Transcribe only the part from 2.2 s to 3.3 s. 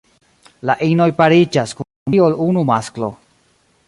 ol unu masklo.